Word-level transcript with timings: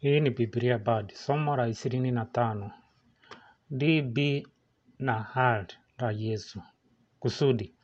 Hii 0.00 0.20
ni 0.20 0.30
Biblia 0.30 0.78
Bard, 0.78 1.12
somo 1.14 1.56
la 1.56 1.68
ishirini 1.68 2.10
na 2.10 2.24
tano. 2.24 2.70
DB 3.70 4.46
na 4.98 5.22
hard 5.22 5.72
la 5.98 6.10
Yesu. 6.12 6.62
Kusudi. 7.18 7.74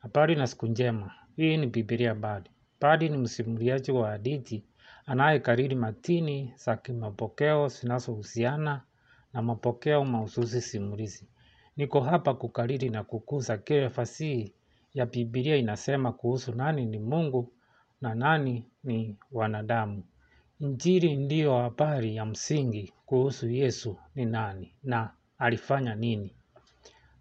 Habari 0.00 0.36
na 0.36 0.46
siku 0.46 0.66
njema. 0.66 1.14
Hii 1.36 1.56
ni 1.56 1.66
Biblia 1.66 2.14
Bard. 2.14 2.48
Bard 2.80 3.02
ni 3.02 3.16
msimuliaji 3.16 3.92
wa 3.92 4.10
hadithi 4.10 4.64
anayekariri 5.06 5.74
matini 5.74 6.54
za 6.56 6.76
kimapokeo 6.76 7.68
zinazohusiana 7.68 8.82
na 9.32 9.42
mapokeo 9.42 10.04
mahususi 10.04 10.60
simulizi. 10.60 11.28
Niko 11.76 12.00
hapa 12.00 12.34
kukariri 12.34 12.88
na 12.90 13.04
kukuza 13.04 13.58
kile 13.58 13.90
fasihi 13.90 14.54
ya 14.94 15.06
Biblia 15.06 15.56
inasema 15.56 16.12
kuhusu 16.12 16.54
nani 16.54 16.86
ni 16.86 16.98
Mungu 16.98 17.52
na 18.00 18.14
nani 18.14 18.68
ni 18.84 19.16
wanadamu. 19.32 20.04
Injili 20.62 21.16
ndiyo 21.16 21.56
habari 21.58 22.16
ya 22.16 22.24
msingi 22.26 22.92
kuhusu 23.06 23.48
Yesu 23.50 23.96
ni 24.14 24.24
nani 24.24 24.72
na 24.82 25.10
alifanya 25.38 25.94
nini. 25.94 26.34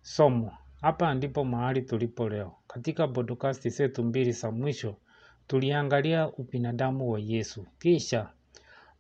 Somo, 0.02 0.52
hapa 0.82 1.14
ndipo 1.14 1.44
mahali 1.46 1.82
tulipo 1.82 2.30
leo. 2.30 2.56
Katika 2.68 3.08
podcast 3.08 3.68
zetu 3.70 4.04
mbili 4.04 4.32
za 4.32 4.52
mwisho, 4.52 4.96
tuliangalia 5.48 6.28
ubinadamu 6.34 7.12
wa 7.12 7.20
Yesu. 7.20 7.66
Kisha, 7.80 8.30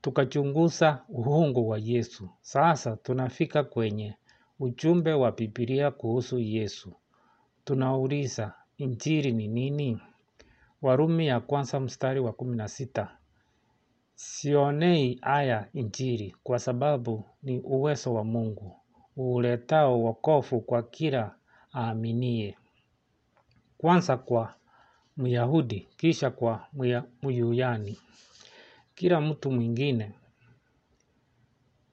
tukachunguza 0.01 1.03
uungu 1.09 1.69
wa 1.69 1.77
Yesu. 1.79 2.29
Sasa, 2.41 2.97
tunafika 2.97 3.63
kwenye 3.63 4.15
ujumbe 4.59 5.13
wa 5.13 5.31
Biblia 5.31 5.91
kuhusu 5.91 6.39
Yesu. 6.39 6.93
Tunauliza, 7.65 8.53
injili 8.77 9.31
ni 9.31 9.47
nini? 9.47 10.01
Warumi 10.81 11.27
ya 11.27 11.39
kwanza 11.39 11.79
mstari 11.79 12.19
wa 12.19 12.33
kumi 12.33 12.57
na 12.57 12.67
sita. 12.67 13.17
Sionei 14.23 15.19
haya 15.21 15.67
injili 15.73 16.35
kwa 16.43 16.59
sababu 16.59 17.23
ni 17.43 17.59
uwezo 17.59 18.13
wa 18.13 18.23
Mungu 18.23 18.75
uletao 19.15 20.03
wokovu 20.03 20.61
kwa 20.61 20.83
kila 20.83 21.35
aaminie, 21.75 22.57
kwanza 23.77 24.17
kwa 24.17 24.53
Myahudi 25.17 25.87
kisha 25.97 26.29
kwa 26.31 26.67
Myunani, 27.23 27.97
kila 28.95 29.21
mtu 29.21 29.51
mwingine. 29.51 30.11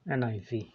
NIV. 0.05 0.65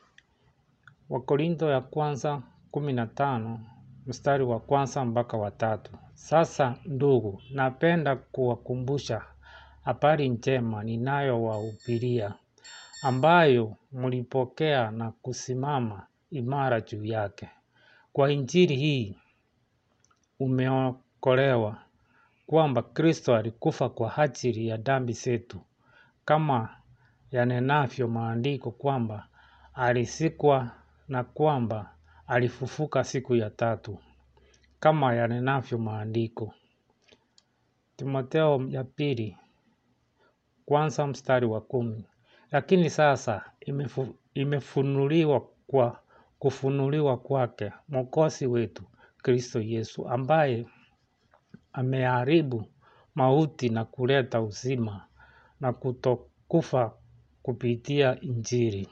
Wakorintho 1.08 1.70
ya 1.70 1.80
kwanza 1.80 2.42
kumi 2.70 2.92
na 2.92 3.06
tano 3.06 3.60
mstari 4.06 4.44
wa 4.44 4.60
kwanza 4.60 5.04
mpaka 5.04 5.36
wa 5.36 5.50
tatu. 5.50 5.92
Sasa 6.14 6.76
ndugu, 6.84 7.42
napenda 7.50 8.16
kuwakumbusha 8.16 9.22
habari 9.84 10.28
njema 10.28 10.82
ninayowahubiria, 10.84 12.34
ambayo 13.02 13.76
mlipokea 13.92 14.90
na 14.90 15.10
kusimama 15.10 16.06
imara 16.30 16.80
juu 16.80 17.04
yake. 17.04 17.48
Kwa 18.12 18.32
injili 18.32 18.76
hii 18.76 19.16
umeokolewa, 20.40 21.76
kwamba 22.46 22.82
Kristo 22.82 23.36
alikufa 23.36 23.88
kwa 23.88 24.16
ajili 24.18 24.68
ya 24.68 24.76
dhambi 24.76 25.12
zetu, 25.12 25.60
kama 26.24 26.76
yanenavyo 27.32 28.08
maandiko 28.08 28.70
kwamba 28.70 29.26
alisikwa 29.74 30.70
na 31.08 31.24
kwamba 31.24 31.94
alifufuka 32.26 33.04
siku 33.04 33.36
ya 33.36 33.50
tatu, 33.50 33.98
kama 34.80 35.14
yanenavyo 35.14 35.78
maandiko. 35.78 36.54
Timotheo 37.96 38.66
ya 38.68 38.84
pili 38.84 39.36
kwanza 40.66 41.06
mstari 41.06 41.46
wa 41.46 41.60
kumi. 41.60 42.04
Lakini 42.50 42.90
sasa 42.90 43.44
imefu, 43.60 44.14
imefunuliwa 44.34 45.48
kwa 45.66 46.00
kufunuliwa 46.38 47.16
kwake 47.16 47.72
Mwokozi 47.88 48.46
wetu 48.46 48.82
Kristo 49.22 49.60
Yesu 49.60 50.08
ambaye 50.08 50.66
ameharibu 51.72 52.66
mauti 53.14 53.68
na 53.68 53.84
kuleta 53.84 54.40
uzima 54.42 55.04
na 55.60 55.72
kutokufa 55.72 56.92
kupitia 57.42 58.20
Injili. 58.20 58.88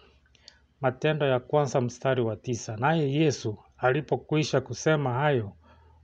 Matendo 0.80 1.26
ya 1.26 1.40
kwanza 1.40 1.80
mstari 1.80 2.22
wa 2.22 2.36
tisa. 2.36 2.76
Naye 2.76 3.12
Yesu 3.12 3.58
alipokwisha 3.78 4.60
kusema 4.60 5.12
hayo, 5.12 5.52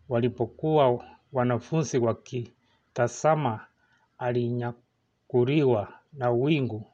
walipokuwa 0.09 1.05
wanafunzi 1.33 1.99
wakitazama, 1.99 3.67
alinyakuliwa 5.29 5.93
na 6.13 6.31
wingu 6.31 6.87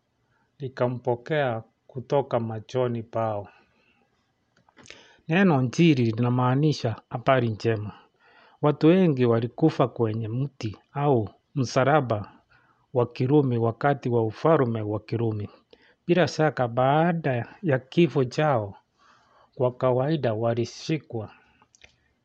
likampokea 0.58 1.62
kutoka 1.86 2.40
machoni 2.40 3.02
pao. 3.02 3.48
Neno 5.28 5.62
injili 5.62 6.04
linamaanisha 6.04 6.96
habari 7.10 7.48
njema. 7.48 7.92
Watu 8.62 8.86
wengi 8.86 9.24
walikufa 9.24 9.88
kwenye 9.88 10.28
mti 10.28 10.76
au 10.92 11.28
msalaba 11.54 12.32
wa 12.94 13.06
Kirumi 13.06 13.58
wakati 13.58 14.08
wa 14.08 14.22
ufalme 14.24 14.82
wa 14.82 15.00
Kirumi. 15.00 15.48
Bila 16.06 16.28
shaka 16.28 16.68
baada 16.68 17.48
ya 17.62 17.78
kifo 17.78 18.24
chao 18.24 18.74
kwa 19.54 19.72
kawaida 19.74 20.34
walishikwa. 20.34 21.30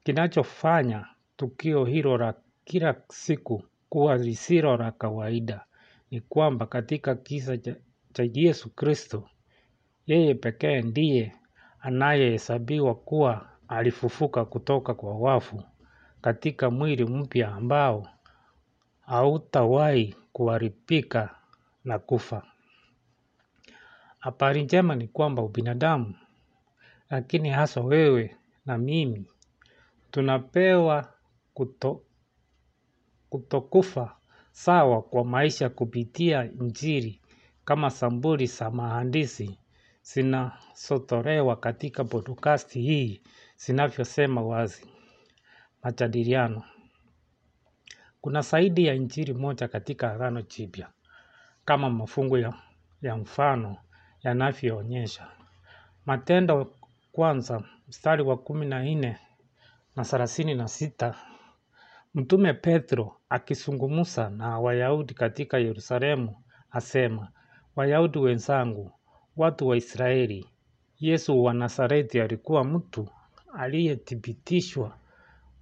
Kinachofanya 0.03 1.05
tukio 1.37 1.85
hilo 1.85 2.17
la 2.17 2.33
kila 2.65 2.95
siku 3.09 3.63
kuwa 3.89 4.17
lisilo 4.17 4.77
la 4.77 4.91
kawaida 4.91 5.65
ni 6.11 6.21
kwamba 6.21 6.65
katika 6.65 7.15
kisa 7.15 7.57
cha 7.57 7.75
Yesu 8.33 8.69
Kristo, 8.69 9.29
yeye 10.07 10.33
pekee 10.33 10.81
ndiye 10.81 11.33
anayehesabiwa 11.79 12.95
kuwa 12.95 13.49
alifufuka 13.67 14.45
kutoka 14.45 14.93
kwa 14.93 15.17
wafu 15.17 15.63
katika 16.21 16.69
mwili 16.71 17.05
mpya 17.05 17.51
ambao 17.55 18.07
hautawahi 19.01 20.15
kuharibika 20.33 21.35
na 21.83 21.99
kufa. 21.99 22.43
Habari 24.19 24.63
njema 24.63 24.95
ni 24.95 25.07
kwamba 25.07 25.41
ubinadamu, 25.43 26.15
lakini 27.09 27.49
hasa 27.49 27.81
wewe 27.81 28.35
na 28.65 28.77
mimi, 28.77 29.25
tunapewa 30.11 31.13
kuto, 31.53 32.03
kutokufa 33.29 34.15
sawa 34.59 35.01
kwa 35.01 35.25
maisha 35.25 35.69
kupitia 35.69 36.45
injili 36.45 37.21
kama 37.65 37.89
sambuli 37.89 38.45
za 38.47 38.71
mahandisi 38.71 39.59
zinazotolewa 40.01 41.55
katika 41.55 42.03
podcast 42.03 42.73
hii 42.73 43.21
zinavyosema 43.57 44.41
wazi. 44.41 44.85
Majadiliano. 45.83 46.63
Kuna 48.21 48.41
zaidi 48.41 48.85
ya 48.85 48.93
injili 48.93 49.33
moja 49.33 49.67
katika 49.67 50.11
Agano 50.13 50.41
Jipya 50.41 50.89
kama 51.65 51.89
mafungu 51.89 52.37
ya, 52.37 52.53
ya 53.01 53.15
mfano 53.17 53.77
yanavyoonyesha. 54.23 55.27
Matendo 56.05 56.73
kwanza 57.11 57.63
mstari 57.87 58.23
wa 58.23 58.37
kumi 58.37 58.65
na 58.65 58.83
nne 58.83 59.17
na 59.95 60.05
thelathini 60.05 60.55
na 60.55 60.67
sita 60.67 61.15
Mtume 62.13 62.53
Petro 62.53 63.18
akizungumza 63.29 64.29
na 64.29 64.59
Wayahudi 64.59 65.13
katika 65.13 65.57
Yerusalemu 65.57 66.35
asema, 66.71 67.31
Wayahudi 67.75 68.19
wenzangu, 68.19 68.91
watu 69.37 69.67
wa 69.67 69.77
Israeli, 69.77 70.45
Yesu 70.99 71.43
wa 71.43 71.53
Nazareti 71.53 72.21
alikuwa 72.21 72.63
mtu 72.63 73.09
aliyethibitishwa 73.53 74.97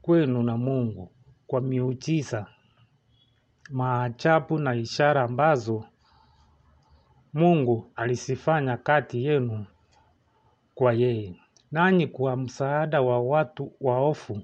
kwenu 0.02 0.44
na 0.44 0.58
Mungu 0.58 1.12
kwa 1.48 1.62
miujiza, 1.62 2.48
maajabu 3.70 4.60
na 4.60 4.76
ishara 4.76 5.24
ambazo 5.24 5.86
Mungu 7.34 7.92
alizifanya 7.96 8.78
kati 8.78 9.26
yenu 9.26 9.66
kwa 10.76 10.94
yeye. 10.94 11.42
Nanyi 11.72 12.08
kwa 12.08 12.38
msaada 12.38 13.02
wa 13.02 13.22
watu 13.22 13.74
waofu 13.82 14.42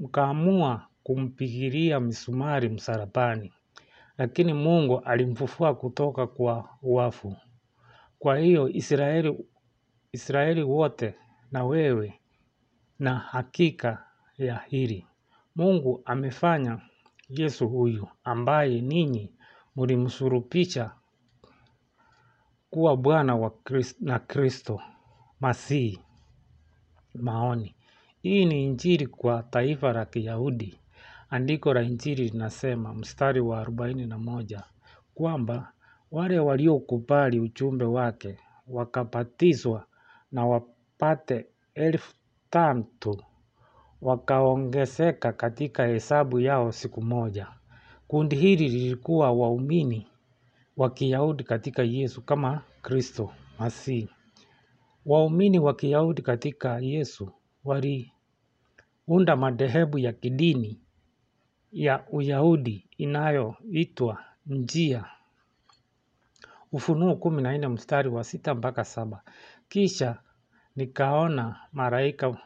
mkaamua 0.00 0.86
kumpigilia 1.04 2.00
misumari 2.00 2.68
msalabani, 2.68 3.52
lakini 4.18 4.52
Mungu 4.54 4.98
alimfufua 5.00 5.74
kutoka 5.74 6.26
kwa 6.26 6.68
wafu. 6.82 7.36
Kwa 8.18 8.38
hiyo 8.38 8.68
Israeli, 8.68 9.44
Israeli 10.12 10.62
wote 10.62 11.14
na 11.52 11.64
wewe 11.64 12.20
na 12.98 13.14
hakika 13.18 14.06
ya 14.38 14.58
hili, 14.58 15.06
Mungu 15.56 16.02
amefanya 16.04 16.78
Yesu 17.28 17.68
huyu 17.68 18.08
ambaye 18.24 18.80
ninyi 18.80 19.32
mulimsurupisha 19.76 20.90
kuwa 22.70 22.96
Bwana 22.96 23.36
wa 23.36 23.50
Christ, 23.50 24.00
na 24.00 24.18
Kristo 24.18 24.80
Masihi. 25.40 26.00
Maoni. 27.14 27.74
Hii 28.22 28.44
ni 28.44 28.64
injili 28.64 29.06
kwa 29.06 29.42
taifa 29.42 29.92
la 29.92 30.04
Kiyahudi. 30.04 30.78
Andiko 31.34 31.74
la 31.74 31.82
injili 31.82 32.28
linasema 32.28 32.94
mstari 32.94 33.40
wa 33.40 33.60
arobaini 33.60 34.06
na 34.06 34.18
moja 34.18 34.62
kwamba 35.14 35.72
Wale 36.10 36.38
waliokubali 36.38 37.40
ujumbe 37.40 37.84
wake 37.84 38.38
wakabatizwa 38.68 39.86
na 40.32 40.46
wapate 40.46 41.46
elfu 41.74 42.14
tatu 42.50 43.22
wakaongezeka 44.02 45.32
katika 45.32 45.86
hesabu 45.86 46.40
yao 46.40 46.72
siku 46.72 47.02
moja. 47.02 47.48
Kundi 48.08 48.36
hili 48.36 48.68
lilikuwa 48.68 49.32
waumini 49.32 50.06
wa 50.76 50.90
Kiyahudi 50.90 51.44
katika 51.44 51.82
Yesu 51.82 52.22
kama 52.22 52.62
Kristo 52.82 53.30
Masihi. 53.58 54.08
Waumini 55.06 55.58
wa 55.58 55.74
Kiyahudi 55.74 56.22
katika 56.22 56.78
Yesu 56.78 57.30
waliunda 57.64 59.36
madhehebu 59.36 59.98
ya 59.98 60.12
kidini 60.12 60.80
ya 61.74 62.04
Uyahudi 62.12 62.86
inayoitwa 62.98 64.24
njia. 64.46 65.04
Ufunuo 66.72 67.16
kumi 67.16 67.42
na 67.42 67.58
nne 67.58 67.68
mstari 67.68 68.08
wa 68.08 68.24
sita 68.24 68.54
mpaka 68.54 68.84
saba. 68.84 69.22
Kisha 69.68 70.18
nikaona 70.76 71.56
malaika 71.72 72.36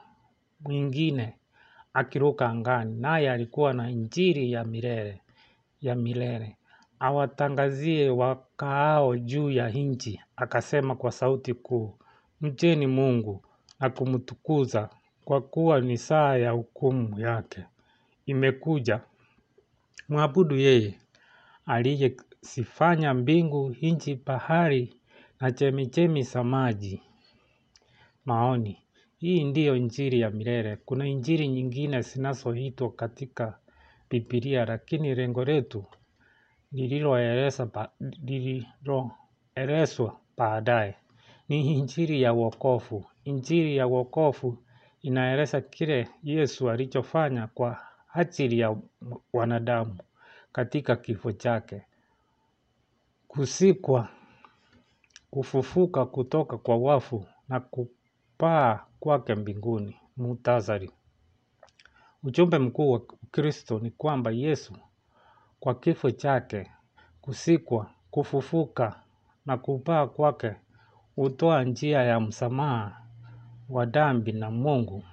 mwingine 0.60 1.36
akiruka 1.94 2.48
angani, 2.48 2.96
naye 3.00 3.30
alikuwa 3.30 3.72
na 3.72 3.90
injili 3.90 4.52
ya 4.52 4.64
milele 4.64 5.20
ya 5.80 5.94
milele 5.94 6.56
awatangazie 7.00 8.10
wakaao 8.10 9.16
juu 9.16 9.50
ya 9.50 9.68
nchi, 9.70 10.20
akasema 10.36 10.94
kwa 10.96 11.12
sauti 11.12 11.54
kuu, 11.54 11.98
mcheni 12.40 12.86
Mungu 12.86 13.42
na 13.80 13.90
kumtukuza, 13.90 14.88
kwa 15.24 15.40
kuwa 15.40 15.80
ni 15.80 15.98
saa 15.98 16.36
ya 16.36 16.50
hukumu 16.50 17.20
yake 17.20 17.64
imekuja. 18.26 19.00
Mwabudu 20.08 20.56
yeye 20.56 20.98
aliyezifanya 21.66 23.14
mbingu, 23.14 23.76
nchi, 23.82 24.14
bahari 24.14 24.94
na 25.40 25.52
chemichemi 25.52 26.22
za 26.22 26.44
maji. 26.44 27.02
Maoni, 28.24 28.78
hii 29.18 29.44
ndiyo 29.44 29.76
injili 29.76 30.20
ya 30.20 30.30
milele. 30.30 30.76
Kuna 30.76 31.06
injili 31.08 31.48
nyingine 31.48 32.00
zinazoitwa 32.02 32.92
katika 32.92 33.58
Biblia, 34.10 34.64
lakini 34.64 35.14
lengo 35.14 35.44
letu 35.44 35.84
lililoelezwa 36.72 37.70
baadaye 40.36 40.94
ni 41.48 41.72
injili 41.78 42.22
ya 42.22 42.32
wokovu. 42.32 43.04
Injili 43.24 43.76
ya 43.76 43.86
wokovu 43.86 44.58
inaeleza 45.02 45.60
kile 45.60 46.08
Yesu 46.22 46.70
alichofanya 46.70 47.46
kwa 47.46 47.87
ajili 48.08 48.58
ya 48.58 48.76
wanadamu 49.32 49.98
katika 50.52 50.96
kifo 50.96 51.32
chake, 51.32 51.82
kusikwa, 53.28 54.08
kufufuka 55.30 56.06
kutoka 56.06 56.58
kwa 56.58 56.76
wafu 56.76 57.26
na 57.48 57.60
kupaa 57.60 58.84
kwake 59.00 59.34
mbinguni. 59.34 59.96
Muhtasari. 60.16 60.90
Ujumbe 62.22 62.58
mkuu 62.58 62.90
wa 62.90 63.00
Kristo 63.30 63.78
ni 63.78 63.90
kwamba 63.90 64.30
Yesu 64.30 64.72
kwa 65.60 65.74
kifo 65.74 66.10
chake, 66.10 66.70
kusikwa, 67.20 67.90
kufufuka 68.10 69.02
na 69.46 69.56
kupaa 69.56 70.06
kwake 70.06 70.54
hutoa 71.16 71.64
njia 71.64 72.02
ya 72.02 72.20
msamaha 72.20 73.02
wa 73.68 73.86
dhambi 73.86 74.32
na 74.32 74.50
Mungu 74.50 75.04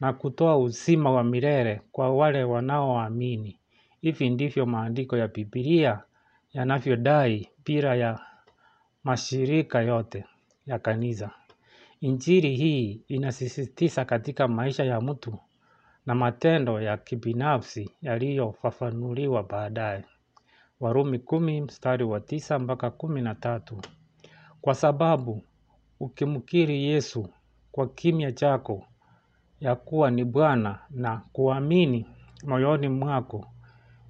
na 0.00 0.12
kutoa 0.12 0.58
uzima 0.58 1.10
wa 1.10 1.24
milele 1.24 1.80
kwa 1.92 2.10
wale 2.16 2.44
wanaoamini. 2.44 3.58
Hivi 4.00 4.30
ndivyo 4.30 4.66
maandiko 4.66 5.16
ya 5.16 5.28
Biblia 5.28 6.02
yanavyodai 6.52 7.48
bila 7.64 7.94
ya 7.94 8.20
mashirika 9.04 9.80
yote 9.82 10.24
ya 10.66 10.78
kanisa. 10.78 11.30
Injili 12.00 12.56
hii 12.56 13.00
inasisitiza 13.08 14.04
katika 14.04 14.48
maisha 14.48 14.84
ya 14.84 15.00
mtu 15.00 15.38
na 16.06 16.14
matendo 16.14 16.80
ya 16.80 16.96
kibinafsi 16.96 17.90
yaliyofafanuliwa 18.02 19.42
baadaye. 19.42 20.04
Warumi 20.80 21.18
kumi 21.18 21.60
mstari 21.60 22.04
wa 22.04 22.20
tisa 22.20 22.58
mpaka 22.58 22.90
kumi 22.90 23.22
na 23.22 23.34
tatu. 23.34 23.82
Kwa 24.60 24.74
sababu 24.74 25.42
ukimkiri 26.00 26.84
Yesu 26.84 27.28
kwa 27.72 27.88
kimya 27.88 28.32
chako 28.32 28.84
ya 29.60 29.74
kuwa 29.76 30.10
ni 30.10 30.24
Bwana 30.24 30.78
na 30.90 31.22
kuamini 31.32 32.06
moyoni 32.44 32.88
mwako 32.88 33.46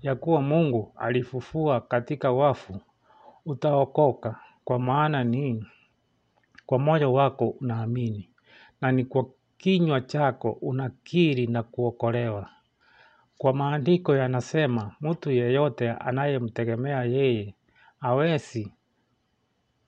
ya 0.03 0.15
kuwa 0.15 0.43
Mungu 0.43 0.93
alifufua 0.97 1.81
katika 1.81 2.33
wafu, 2.33 2.81
utaokoka. 3.47 4.37
Kwa 4.65 4.79
maana 4.79 5.25
ni 5.25 5.67
kwa 6.67 6.79
moyo 6.79 7.13
wako 7.13 7.49
unaamini 7.49 8.31
na 8.81 8.93
ni 8.93 9.05
kwa 9.05 9.27
kinywa 9.59 10.01
chako 10.01 10.51
unakiri 10.53 11.47
na 11.47 11.63
kuokolewa. 11.63 12.49
Kwa 13.39 13.53
maandiko 13.53 14.17
yanasema 14.17 14.95
mtu 15.01 15.31
yeyote 15.31 15.91
anayemtegemea 15.91 17.05
yeye 17.05 17.55
hawezi 18.01 18.73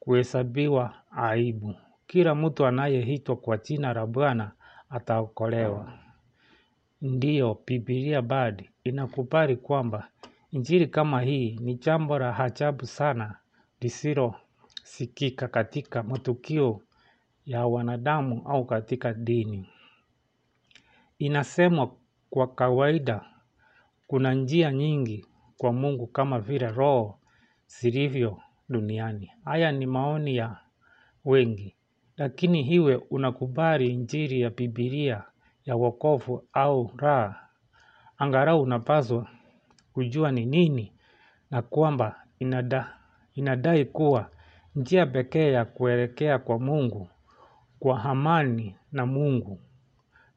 kuhesabiwa 0.00 0.94
aibu. 1.10 1.74
Kila 2.06 2.34
mtu 2.34 2.66
anayeitwa 2.66 3.36
kwa 3.36 3.56
jina 3.58 3.92
la 3.92 4.06
Bwana 4.06 4.52
ataokolewa. 4.92 5.92
Ndiyo, 7.02 7.58
Biblia 7.66 8.22
bado 8.22 8.64
inakubali 8.84 9.56
kwamba 9.56 10.08
injili 10.50 10.86
kama 10.86 11.22
hii 11.22 11.58
ni 11.60 11.74
jambo 11.74 12.18
la 12.18 12.38
ajabu 12.38 12.86
sana 12.86 13.36
lisilosikika 13.80 15.48
katika 15.48 16.02
matukio 16.02 16.80
ya 17.46 17.66
wanadamu 17.66 18.42
au 18.48 18.64
katika 18.64 19.12
dini. 19.12 19.68
Inasemwa 21.18 21.90
kwa 22.30 22.46
kawaida 22.46 23.24
kuna 24.06 24.34
njia 24.34 24.72
nyingi 24.72 25.26
kwa 25.58 25.72
Mungu 25.72 26.06
kama 26.06 26.38
vile 26.40 26.68
roho 26.68 27.18
zilivyo 27.66 28.40
duniani. 28.68 29.30
Haya 29.44 29.72
ni 29.72 29.86
maoni 29.86 30.36
ya 30.36 30.56
wengi, 31.24 31.74
lakini 32.16 32.60
iwe 32.60 32.96
unakubali 32.96 33.88
injili 33.88 34.40
ya 34.40 34.50
Biblia 34.50 35.24
ya 35.66 35.76
wokovu 35.76 36.44
au 36.52 36.90
la, 36.98 37.48
angalau 38.18 38.62
unapaswa 38.62 39.28
kujua 39.92 40.32
ni 40.32 40.46
nini 40.46 40.92
na 41.50 41.62
kwamba 41.62 42.22
inada, 42.38 42.96
inadai 43.34 43.84
kuwa 43.84 44.30
njia 44.74 45.06
pekee 45.06 45.52
ya 45.52 45.64
kuelekea 45.64 46.38
kwa 46.38 46.58
Mungu 46.58 47.08
kwa 47.78 48.02
amani 48.04 48.76
na 48.92 49.06
Mungu 49.06 49.60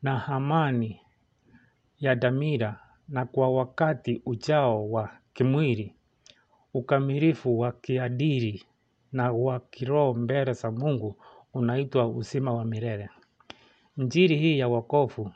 na 0.02 0.28
amani 0.28 1.02
ya 2.00 2.16
dhamira 2.16 2.80
na 3.10 3.26
kwa 3.26 3.50
wakati 3.50 4.22
ujao 4.26 4.92
wa 4.92 5.10
kimwili, 5.34 5.96
ukamilifu 6.74 7.60
wa 7.60 7.72
kiadili 7.72 8.64
na 9.12 9.32
wa 9.32 9.60
kiroho 9.60 10.14
mbele 10.14 10.54
za 10.54 10.72
Mungu 10.72 11.16
unaitwa 11.56 12.08
uzima 12.08 12.54
wa 12.54 12.66
milele. 12.66 13.10
Injili 13.98 14.38
hii 14.38 14.60
ya 14.60 14.68
wokovu 14.68 15.32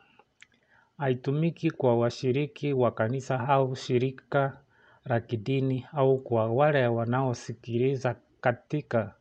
haitumiki 0.97 1.71
kwa 1.71 1.97
washiriki 1.97 2.73
wa 2.73 2.91
kanisa 2.91 3.47
au 3.47 3.75
shirika 3.75 4.57
la 5.05 5.19
kidini 5.19 5.85
au 5.93 6.17
kwa 6.19 6.47
wale 6.53 6.88
wanaosikiliza 6.88 8.15
katika 8.41 9.13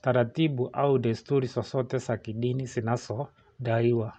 taratibu 0.00 0.68
au 0.72 0.98
desturi 0.98 1.46
zozote 1.46 1.98
za 1.98 2.16
kidini 2.16 2.66
zinazodaiwa 2.66 4.12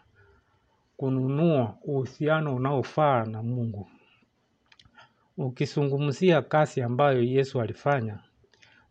kununua 0.98 1.78
uhusiano 1.84 2.56
unaofaa 2.56 3.26
na 3.26 3.44
Mungu. 3.44 3.88
Ukizungumzia 5.38 6.42
kazi 6.42 6.82
ambayo 6.82 7.24
Yesu 7.24 7.62
alifanya, 7.62 8.20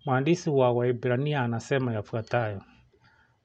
mwandishi 0.07 0.51
wa 0.51 0.73
Waebrania 0.73 1.41
anasema 1.43 1.93
yafuatayo. 1.95 2.63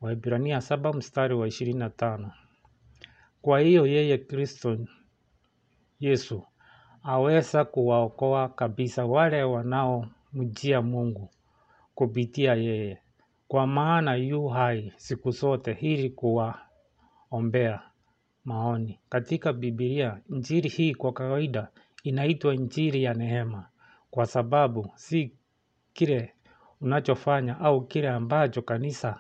Waebrania 0.01 0.61
saba 0.61 0.93
mstari 0.93 1.35
wa 1.35 1.47
ishirini 1.47 1.79
na 1.79 1.89
tano. 1.89 2.31
Kwa 3.41 3.59
hiyo 3.59 3.87
yeye 3.87 4.17
Kristo 4.17 4.77
Yesu 5.99 6.43
aweza 7.03 7.65
kuwaokoa 7.65 8.49
kabisa 8.49 9.05
wale 9.05 9.43
wanaomjia 9.43 10.81
Mungu 10.81 11.29
kupitia 11.95 12.55
yeye, 12.55 12.97
kwa 13.47 13.67
maana 13.67 14.15
yu 14.15 14.47
hai 14.47 14.93
siku 14.97 15.31
zote 15.31 15.77
ili 15.81 16.09
kuwaombea. 16.09 17.81
Maoni 18.45 18.99
katika 19.09 19.53
Biblia, 19.53 20.21
injili 20.29 20.69
hii 20.69 20.95
kwa 20.95 21.13
kawaida 21.13 21.67
inaitwa 22.03 22.53
injili 22.55 23.03
ya 23.03 23.13
neema, 23.13 23.67
kwa 24.11 24.25
sababu 24.25 24.91
si 24.95 25.31
kile 25.93 26.33
unachofanya 26.81 27.59
au 27.59 27.85
kile 27.87 28.09
ambacho 28.09 28.61
kanisa 28.61 29.19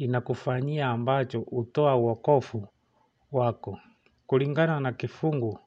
linakufanyia 0.00 0.88
ambacho 0.88 1.40
hutoa 1.40 1.94
wokovu 1.94 2.68
wako. 3.32 3.78
Kulingana 4.26 4.80
na 4.80 4.92
kifungu 4.92 5.58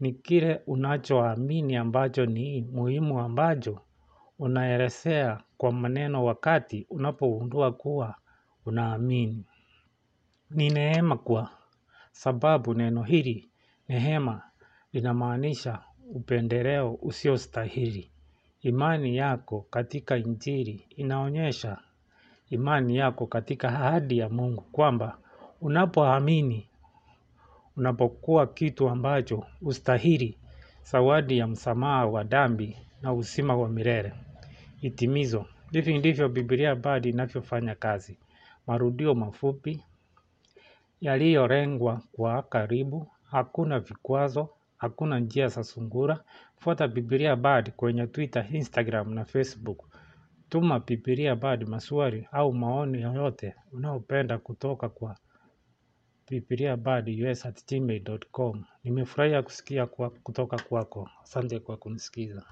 ni 0.00 0.12
kile 0.12 0.60
unachoamini 0.66 1.76
ambacho 1.76 2.26
ni 2.26 2.62
muhimu 2.62 3.20
ambacho 3.20 3.80
unaelezea 4.38 5.40
kwa 5.56 5.72
maneno 5.72 6.24
wakati 6.24 6.86
unapogundua 6.90 7.72
kuwa 7.72 8.14
unaamini. 8.66 9.44
Ni 10.50 10.70
neema 10.70 11.16
kwa 11.16 11.50
sababu 12.12 12.74
neno 12.74 13.02
hili 13.02 13.50
neema 13.88 14.42
linamaanisha 14.92 15.82
upendeleo 16.14 16.94
usiostahili. 16.94 18.10
Imani 18.60 19.16
yako 19.16 19.66
katika 19.70 20.16
injili 20.16 20.86
inaonyesha 20.96 21.78
imani 22.52 22.96
yako 22.96 23.26
katika 23.26 23.68
ahadi 23.68 24.18
ya 24.18 24.28
mungu 24.28 24.62
kwamba 24.62 25.18
unapoamini 25.60 26.68
unapokuwa 27.76 28.46
kitu 28.46 28.88
ambacho 28.88 29.44
hustahili 29.64 30.38
zawadi 30.84 31.38
ya 31.38 31.46
msamaha 31.46 32.06
wa 32.06 32.24
dhambi 32.24 32.76
na 33.02 33.12
uzima 33.12 33.56
wa 33.56 33.68
milele. 33.68 34.12
Hitimizo, 34.80 35.46
hivi 35.70 35.98
ndivyo 35.98 36.28
Biblia 36.28 36.74
bado 36.74 37.08
inavyofanya 37.08 37.74
kazi. 37.74 38.18
Marudio 38.66 39.14
mafupi, 39.14 39.82
yaliyolengwa 41.00 42.02
kwa 42.12 42.42
karibu, 42.42 43.08
hakuna 43.30 43.80
vikwazo, 43.80 44.48
hakuna 44.78 45.18
njia 45.20 45.48
za 45.48 45.64
sungura. 45.64 46.20
Fuata 46.56 46.88
Biblia 46.88 47.36
Bard 47.36 47.70
kwenye 47.70 48.06
Twitter, 48.06 48.46
Instagram 48.52 49.14
na 49.14 49.24
Facebook. 49.24 49.91
Tuma 50.52 50.80
Biblia 50.80 51.36
Bard 51.36 51.68
maswali 51.68 52.28
au 52.32 52.52
maoni 52.52 53.02
yoyote 53.02 53.54
unaopenda 53.72 54.38
kutoka 54.38 54.88
kwa 54.88 55.16
Biblia 56.30 56.76
Bard 56.76 57.08
us 57.30 57.46
at 57.46 57.66
gmail.com. 57.68 58.64
Nimefurahia 58.84 59.42
kusikia 59.42 59.86
kutoka 60.22 60.58
kwako. 60.58 61.10
Asante 61.22 61.60
kwa 61.60 61.76
kunisikiza. 61.76 62.42